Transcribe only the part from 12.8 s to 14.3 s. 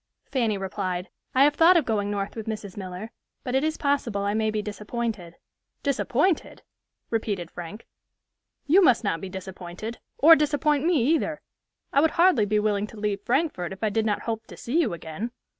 to leave Frankfort if I did not